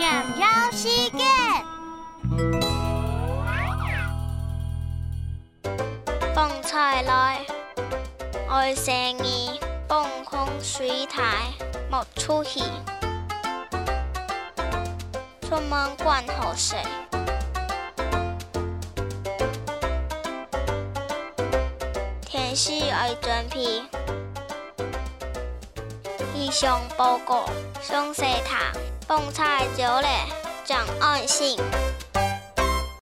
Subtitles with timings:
[0.00, 1.24] 念绕世界。
[6.34, 7.44] 放菜来，
[8.48, 11.22] 爱生你放空水台，
[11.90, 12.64] 木出戏。
[15.42, 16.78] 出门管好谁？
[22.24, 23.82] 天使爱转皮。
[26.34, 27.44] 以上报告，
[27.82, 28.72] 详细谈。
[29.10, 30.06] 蹦菜少嘞，
[30.64, 31.58] 讲安心。